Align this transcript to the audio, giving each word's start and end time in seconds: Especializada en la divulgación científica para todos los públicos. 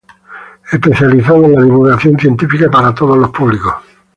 Especializada 0.71 1.45
en 1.45 1.53
la 1.53 1.61
divulgación 1.61 2.17
científica 2.17 2.71
para 2.71 2.95
todos 2.95 3.15
los 3.19 3.29
públicos. 3.29 3.75